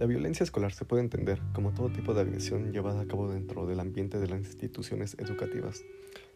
[0.00, 3.66] La violencia escolar se puede entender como todo tipo de agresión llevada a cabo dentro
[3.66, 5.84] del ambiente de las instituciones educativas,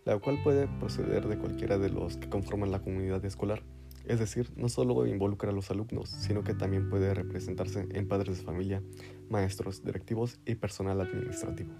[0.05, 3.63] la cual puede proceder de cualquiera de los que conforman la comunidad escolar,
[4.05, 8.37] es decir, no solo involucra a los alumnos, sino que también puede representarse en padres
[8.37, 8.83] de familia,
[9.31, 11.73] maestros, directivos y personal administrativo.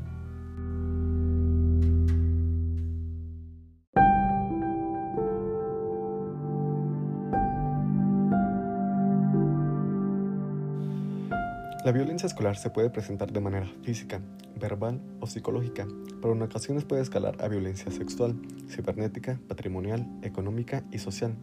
[11.85, 14.23] La violencia escolar se puede presentar de manera física,
[14.59, 15.87] verbal o psicológica,
[16.23, 21.37] pero en ocasiones puede escalar a violencia sexual, cibernética, patrimonial, económica y social.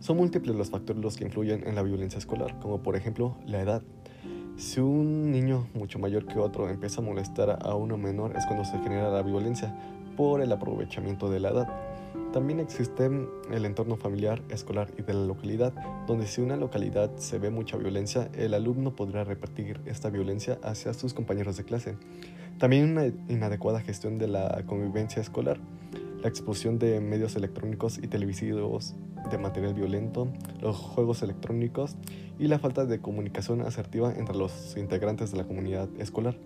[0.00, 3.60] Son múltiples los factores los que influyen en la violencia escolar, como por ejemplo la
[3.60, 3.82] edad.
[4.56, 8.64] Si un niño mucho mayor que otro empieza a molestar a uno menor es cuando
[8.64, 9.76] se genera la violencia
[10.16, 11.68] por el aprovechamiento de la edad.
[12.32, 13.04] También existe
[13.50, 15.74] el entorno familiar, escolar y de la localidad,
[16.06, 20.94] donde si una localidad se ve mucha violencia, el alumno podrá repartir esta violencia hacia
[20.94, 21.96] sus compañeros de clase.
[22.58, 25.58] También una inadecuada gestión de la convivencia escolar,
[26.26, 28.96] la exposición de medios electrónicos y televisivos
[29.30, 30.26] de material violento,
[30.60, 31.94] los juegos electrónicos
[32.36, 36.36] y la falta de comunicación asertiva entre los integrantes de la comunidad escolar.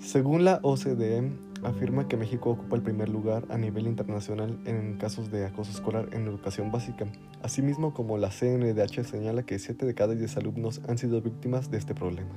[0.00, 1.30] Según la OCDE,
[1.64, 6.08] afirma que México ocupa el primer lugar a nivel internacional en casos de acoso escolar
[6.12, 10.96] en educación básica, asimismo como la CNDH señala que 7 de cada 10 alumnos han
[10.96, 12.32] sido víctimas de este problema.